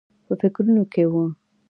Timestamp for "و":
1.11-1.13